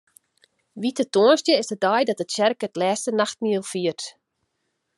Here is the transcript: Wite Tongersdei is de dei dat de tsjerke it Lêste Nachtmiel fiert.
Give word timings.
Wite 0.81 1.03
Tongersdei 1.13 1.59
is 1.61 1.69
de 1.71 1.77
dei 1.83 2.01
dat 2.05 2.19
de 2.19 2.25
tsjerke 2.27 2.65
it 2.67 2.77
Lêste 2.81 3.11
Nachtmiel 3.19 3.63
fiert. 3.71 4.03